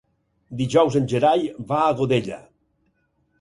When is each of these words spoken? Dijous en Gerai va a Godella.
Dijous 0.61 0.97
en 0.99 1.05
Gerai 1.11 1.45
va 1.73 1.83
a 1.83 1.93
Godella. 2.01 2.41